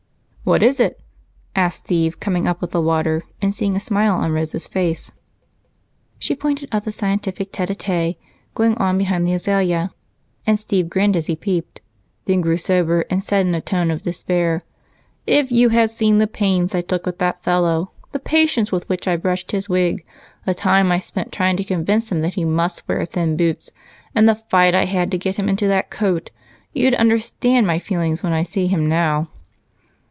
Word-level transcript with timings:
"What 0.43 0.63
is 0.63 0.79
it?" 0.81 0.99
asked 1.55 1.85
Steve, 1.85 2.19
coming 2.19 2.47
up 2.47 2.59
with 2.59 2.71
the 2.71 2.81
water 2.81 3.21
and 3.41 3.53
seeing 3.55 3.75
a 3.75 3.79
smile 3.79 4.15
on 4.15 4.31
Rose's 4.33 4.67
face. 4.67 5.11
She 6.19 6.35
pointed 6.35 6.67
out 6.73 6.83
the 6.83 6.91
scientific 6.91 7.51
tete 7.53 7.69
a 7.69 7.75
tete 7.75 8.17
going 8.55 8.75
on 8.77 8.97
behind 8.97 9.25
the 9.25 9.33
azalea, 9.33 9.93
and 10.45 10.59
Steve 10.59 10.89
grinned 10.89 11.15
as 11.15 11.27
he 11.27 11.35
peeped, 11.37 11.79
then 12.25 12.41
grew 12.41 12.57
sober 12.57 13.05
and 13.09 13.23
said 13.23 13.45
in 13.45 13.53
a 13.55 13.61
tone 13.61 13.91
of 13.91 14.01
despair: 14.01 14.63
"If 15.27 15.51
you 15.53 15.69
had 15.69 15.89
seen 15.91 16.17
the 16.17 16.27
pains 16.27 16.73
I 16.75 16.81
took 16.81 17.05
with 17.05 17.19
that 17.19 17.43
fellow, 17.43 17.91
the 18.11 18.19
patience 18.19 18.71
with 18.73 18.89
which 18.89 19.07
I 19.07 19.15
brushed 19.17 19.51
his 19.53 19.69
wig, 19.69 20.03
the 20.45 20.55
time 20.55 20.91
I 20.91 20.97
spent 20.99 21.31
trying 21.31 21.55
to 21.57 21.63
convince 21.63 22.11
him 22.11 22.19
that 22.21 22.33
he 22.33 22.43
must 22.45 22.89
wear 22.89 23.05
thin 23.05 23.37
boots, 23.37 23.69
and 24.15 24.27
the 24.27 24.35
fight 24.35 24.73
I 24.75 24.85
had 24.85 25.11
to 25.11 25.17
get 25.19 25.37
him 25.37 25.47
into 25.47 25.67
that 25.67 25.91
coat, 25.91 26.29
you'd 26.73 26.95
understand 26.95 27.67
my 27.67 27.77
feelings 27.79 28.21
when 28.23 28.33
I 28.33 28.41
see 28.43 28.67
him 28.67 28.89
now." 28.89 29.29